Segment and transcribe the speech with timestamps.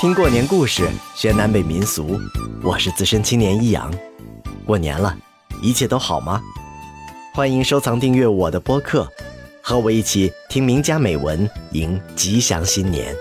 [0.00, 2.20] 听过年故事，学南北民俗。
[2.62, 3.92] 我是资深青年一阳。
[4.64, 5.18] 过年了，
[5.60, 6.40] 一切都好吗？
[7.34, 9.08] 欢迎收藏订阅我的播客，
[9.60, 13.12] 和我一起听名家美文，迎吉祥新年。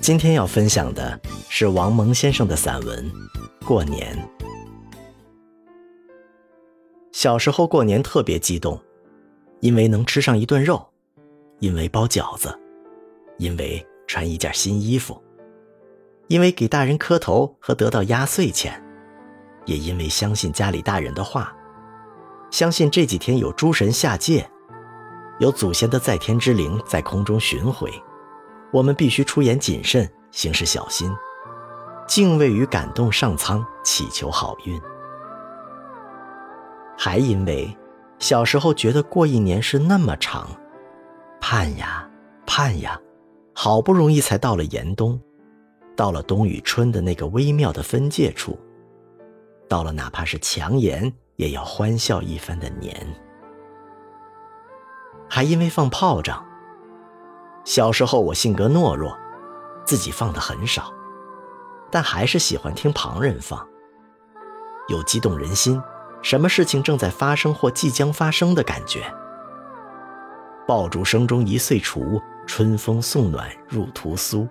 [0.00, 3.04] 今天要分享的是王蒙先生的散文
[3.66, 4.16] 《过年》。
[7.10, 8.80] 小时候过年特别激动，
[9.58, 10.86] 因为能吃上一顿肉，
[11.58, 12.56] 因为包饺子，
[13.38, 13.84] 因为。
[14.14, 15.20] 穿一件新衣服，
[16.28, 18.80] 因为给大人磕头和得到压岁钱，
[19.64, 21.52] 也因为相信家里大人的话，
[22.48, 24.48] 相信这几天有诸神下界，
[25.40, 27.90] 有祖先的在天之灵在空中巡回，
[28.72, 31.12] 我们必须出言谨慎，行事小心，
[32.06, 34.80] 敬畏与感动上苍，祈求好运。
[36.96, 37.76] 还因为
[38.20, 40.46] 小时候觉得过一年是那么长，
[41.40, 42.08] 盼呀
[42.46, 42.96] 盼呀。
[43.54, 45.18] 好不容易才到了严冬，
[45.96, 48.58] 到了冬与春的那个微妙的分界处，
[49.68, 52.94] 到了哪怕是强颜也要欢笑一番的年。
[55.28, 56.44] 还因为放炮仗。
[57.64, 59.16] 小时候我性格懦弱，
[59.86, 60.92] 自己放的很少，
[61.90, 63.66] 但还是喜欢听旁人放，
[64.88, 65.80] 有激动人心，
[66.20, 69.02] 什么事情正在发生或即将发生的感觉。
[70.66, 72.20] 爆竹声中一岁除。
[72.46, 74.46] 春风送暖入屠苏，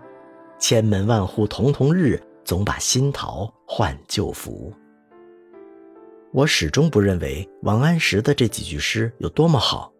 [0.57, 4.73] 千门万户曈曈日，总把新桃换旧符。
[6.31, 9.93] 我始终不认为王安石的这几句诗有多么好，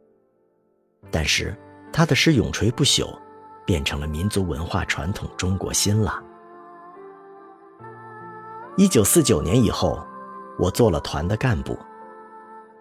[1.12, 1.56] 但是
[1.92, 3.16] 他的诗永垂不朽，
[3.64, 6.20] 变成了民族文化传统中国心了。
[8.76, 10.04] 一九四九年以后，
[10.58, 11.78] 我做了团的干部，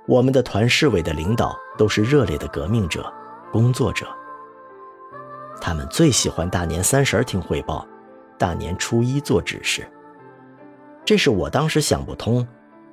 [0.08, 3.12] 我们的团市委的领导都是热烈的革命者、
[3.52, 4.06] 工作者。
[5.60, 7.86] 他们最喜欢大年三十听汇报，
[8.38, 9.86] 大年初一做指示。
[11.04, 12.46] 这是我当时想不通，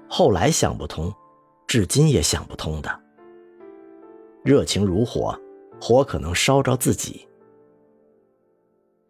[0.09, 1.11] 后来想不通，
[1.65, 2.99] 至今也想不通的。
[4.43, 5.39] 热情如火，
[5.81, 7.25] 火可能烧着自己。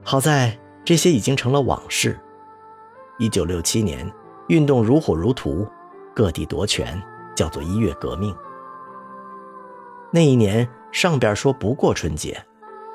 [0.03, 2.17] 好在这些已经成了往事。
[3.17, 4.09] 一九六七年，
[4.47, 5.67] 运动如火如荼，
[6.15, 7.01] 各地夺权，
[7.35, 8.33] 叫做一月革命。
[10.11, 12.41] 那一年，上边说不过春节。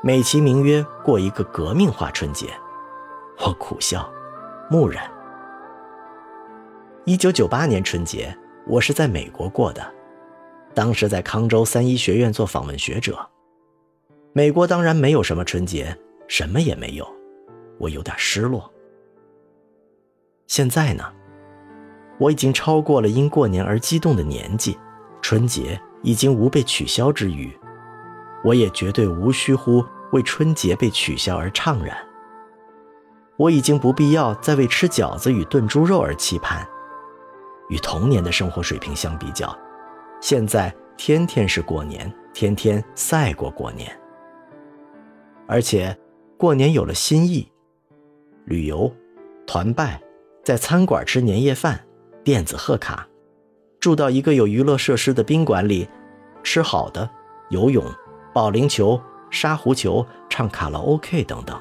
[0.02, 2.48] 美其名曰过一个革命化春节，
[3.38, 4.06] 我苦笑，
[4.68, 5.10] 木然。
[7.06, 9.82] 一九九八年春节，我是在美国过的，
[10.74, 13.18] 当时在康州三一学院做访问学者。
[14.34, 15.96] 美国当然没有什么春节，
[16.28, 17.06] 什么也没有，
[17.78, 18.70] 我有点失落。
[20.46, 21.04] 现在呢，
[22.18, 24.76] 我已经超过了因过年而激动的年纪，
[25.22, 27.50] 春节已经无被取消之余，
[28.44, 29.84] 我也绝对无需乎。
[30.12, 31.96] 为春节被取消而怅然，
[33.36, 36.64] 我已经不必要再为吃饺子与炖猪肉而期盼。
[37.68, 39.58] 与童年的生活水平相比较，
[40.20, 43.90] 现在天天是过年，天天赛过过年。
[45.48, 45.98] 而且，
[46.38, 47.50] 过年有了新意：
[48.44, 48.94] 旅游、
[49.48, 50.00] 团拜，
[50.44, 51.84] 在餐馆吃年夜饭、
[52.22, 53.04] 电子贺卡，
[53.80, 55.88] 住到一个有娱乐设施的宾馆里，
[56.44, 57.10] 吃好的，
[57.48, 57.84] 游泳、
[58.34, 59.00] 保龄球。
[59.30, 61.60] 沙狐球、唱卡拉 OK 等等。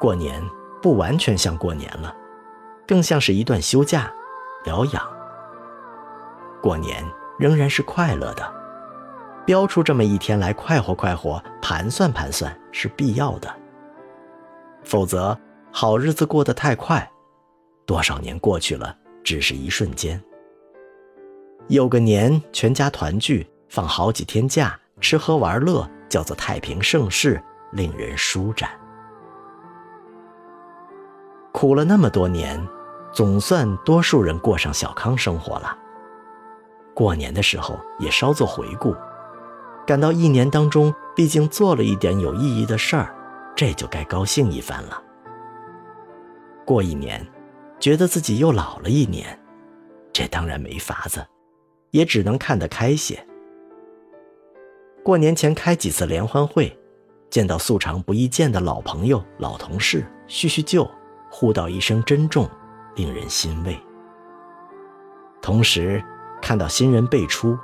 [0.00, 0.42] 过年
[0.80, 2.16] 不完全像过年了，
[2.86, 4.10] 更像是一段休假、
[4.64, 5.02] 疗养。
[6.62, 7.04] 过年
[7.38, 8.50] 仍然是快乐的，
[9.44, 13.54] 标出这么一天来快活快活、盘算盘算是必要的。
[14.84, 15.38] 否则，
[15.70, 17.06] 好日子过得太快，
[17.84, 20.18] 多少年过去了，只是一瞬间。
[21.68, 24.78] 有个年，全家团聚，放好几天假。
[25.00, 27.42] 吃喝玩乐叫做太平盛世，
[27.72, 28.70] 令人舒展。
[31.52, 32.64] 苦了那么多年，
[33.12, 35.76] 总算多数人过上小康生活了。
[36.94, 38.94] 过年的时候也稍作回顾，
[39.86, 43.14] 感到一年当中毕竟做了一点有意义的事儿，
[43.54, 45.02] 这就该高兴一番了。
[46.64, 47.26] 过一年，
[47.78, 49.38] 觉得自己又老了一年，
[50.12, 51.26] 这当然没法子，
[51.90, 53.26] 也只能看得开些。
[55.04, 56.74] 过年前开几次联欢会，
[57.28, 60.90] 见到素常不易见的老朋友、老同事，叙叙旧，
[61.30, 62.48] 互道一声珍重，
[62.96, 63.78] 令人欣慰。
[65.42, 66.02] 同时，
[66.40, 67.54] 看到新人辈出，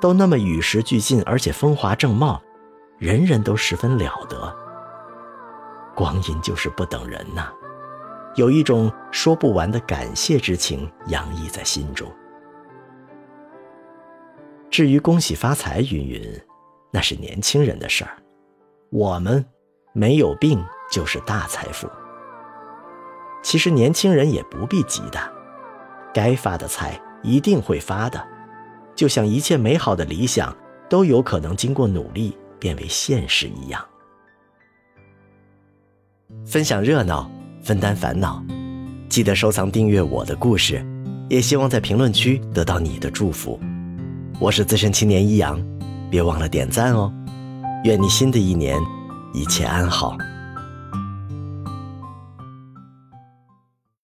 [0.00, 2.42] 都那么与时俱进，而且风华正茂，
[2.98, 4.52] 人人都十分了得。
[5.94, 7.52] 光阴就是不等人呐，
[8.34, 12.10] 有一种说不完的感谢之情洋溢在心中。
[14.68, 16.40] 至于恭喜发财，云云。
[16.90, 18.16] 那是年轻人的事儿，
[18.90, 19.44] 我们
[19.92, 21.88] 没有病就是大财富。
[23.42, 25.20] 其实年轻人也不必急的，
[26.12, 28.26] 该发的财一定会发的，
[28.94, 30.54] 就像一切美好的理想
[30.88, 33.84] 都有可能经过努力变为现实一样。
[36.44, 37.30] 分享热闹，
[37.62, 38.42] 分担烦恼，
[39.08, 40.84] 记得收藏订阅我的故事，
[41.28, 43.58] 也希望在评论区得到你的祝福。
[44.40, 45.62] 我是资深青年一阳，
[46.10, 47.12] 别忘了点赞哦。
[47.84, 48.78] 愿你新的一年
[49.32, 50.16] 一切安好。